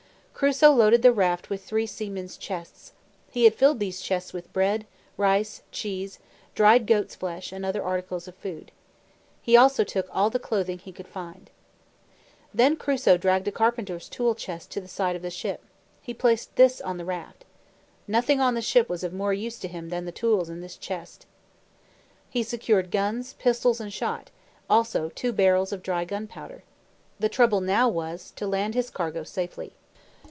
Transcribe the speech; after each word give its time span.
Crusoe 0.33 0.71
loaded 0.71 1.03
the 1.03 1.11
raft 1.13 1.51
with 1.51 1.63
three 1.63 1.85
seamen's 1.85 2.35
chests. 2.35 2.93
He 3.29 3.43
had 3.43 3.53
filled 3.53 3.77
these 3.77 4.01
chests 4.01 4.33
with 4.33 4.51
bread, 4.51 4.87
rice, 5.15 5.61
cheese, 5.71 6.17
dried 6.55 6.87
goat's 6.87 7.13
flesh, 7.13 7.51
and 7.51 7.63
other 7.63 7.83
articles 7.83 8.27
of 8.27 8.33
food. 8.33 8.71
He 9.39 9.55
also 9.55 9.83
took 9.83 10.07
all 10.09 10.31
the 10.31 10.39
clothing 10.39 10.79
he 10.79 10.91
could 10.91 11.07
find. 11.07 11.51
Then 12.51 12.75
Crusoe 12.75 13.17
dragged 13.17 13.47
a 13.49 13.51
carpenter's 13.51 14.09
tool 14.09 14.33
chest 14.33 14.71
to 14.71 14.81
the 14.81 14.87
side 14.87 15.15
of 15.15 15.21
the 15.21 15.29
ship. 15.29 15.63
He 16.01 16.11
placed 16.11 16.55
this 16.55 16.81
on 16.81 16.97
the 16.97 17.05
raft. 17.05 17.45
Nothing 18.07 18.39
on 18.39 18.55
the 18.55 18.63
ship 18.63 18.89
was 18.89 19.03
of 19.03 19.13
more 19.13 19.35
use 19.35 19.59
to 19.59 19.67
him 19.67 19.89
than 19.89 20.05
the 20.05 20.11
tools 20.11 20.49
in 20.49 20.61
this 20.61 20.75
chest. 20.75 21.27
He 22.31 22.41
secured 22.41 22.89
guns, 22.89 23.33
pistols, 23.33 23.79
and 23.79 23.93
shot, 23.93 24.31
also 24.67 25.09
two 25.09 25.33
barrels 25.33 25.71
of 25.71 25.83
dry 25.83 26.03
gunpowder. 26.03 26.63
The 27.19 27.29
trouble 27.29 27.61
now 27.61 27.87
was 27.89 28.31
to 28.37 28.47
land 28.47 28.73
his 28.73 28.89
cargo 28.89 29.21
safely. 29.23 29.73